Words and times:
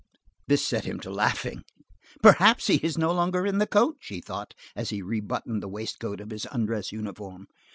This 0.47 0.65
set 0.65 0.83
him 0.85 0.99
to 1.01 1.11
laughing. 1.11 1.63
"Perhaps 2.23 2.65
he 2.65 2.77
is 2.77 2.97
no 2.97 3.11
longer 3.11 3.45
in 3.45 3.59
the 3.59 3.67
coach," 3.67 4.07
he 4.07 4.19
thought, 4.19 4.55
as 4.75 4.89
he 4.89 5.03
rebuttoned 5.03 5.61
the 5.61 5.67
waistcoat 5.69 6.19
of 6.19 6.31
his 6.31 6.47
undress 6.51 6.91
uniform. 6.91 7.45